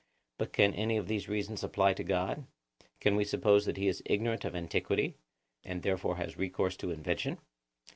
[0.39, 2.47] But can any of these reasons apply to God?
[2.99, 5.13] Can we suppose that he is ignorant of antiquity,
[5.63, 7.37] and therefore has recourse to invention?